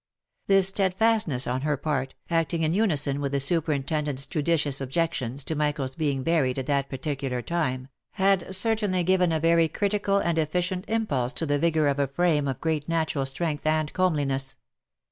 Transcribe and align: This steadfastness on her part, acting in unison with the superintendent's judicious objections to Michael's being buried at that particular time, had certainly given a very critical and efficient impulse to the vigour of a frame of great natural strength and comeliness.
This 0.47 0.69
steadfastness 0.69 1.45
on 1.45 1.61
her 1.61 1.77
part, 1.77 2.15
acting 2.31 2.63
in 2.63 2.73
unison 2.73 3.21
with 3.21 3.33
the 3.33 3.39
superintendent's 3.39 4.25
judicious 4.25 4.81
objections 4.81 5.43
to 5.43 5.53
Michael's 5.53 5.93
being 5.93 6.23
buried 6.23 6.57
at 6.57 6.65
that 6.65 6.89
particular 6.89 7.43
time, 7.43 7.87
had 8.13 8.55
certainly 8.55 9.03
given 9.03 9.31
a 9.31 9.39
very 9.39 9.67
critical 9.67 10.17
and 10.17 10.39
efficient 10.39 10.85
impulse 10.87 11.33
to 11.33 11.45
the 11.45 11.59
vigour 11.59 11.85
of 11.87 11.99
a 11.99 12.07
frame 12.07 12.47
of 12.47 12.59
great 12.61 12.89
natural 12.89 13.27
strength 13.27 13.67
and 13.67 13.93
comeliness. 13.93 14.57